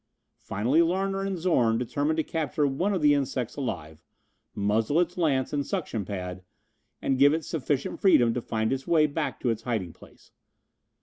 Finally 0.39 0.81
Larner 0.81 1.21
and 1.21 1.37
Zorn 1.37 1.77
determined 1.77 2.17
to 2.17 2.23
capture 2.23 2.65
one 2.65 2.91
of 2.91 3.03
the 3.03 3.13
insects 3.13 3.55
alive, 3.55 4.03
muzzle 4.55 4.99
its 4.99 5.15
lance 5.15 5.53
and 5.53 5.63
suction 5.63 6.05
pad, 6.05 6.41
and 7.03 7.19
give 7.19 7.35
it 7.35 7.45
sufficient 7.45 7.99
freedom 7.99 8.33
to 8.33 8.41
find 8.41 8.73
its 8.73 8.87
way 8.87 9.05
back 9.05 9.39
to 9.41 9.51
its 9.51 9.61
hiding 9.61 9.93
place. 9.93 10.31